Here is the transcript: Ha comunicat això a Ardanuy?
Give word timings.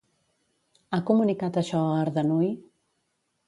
Ha 0.93 1.01
comunicat 1.11 1.61
això 1.63 1.85
a 1.91 1.95
Ardanuy? 2.07 2.51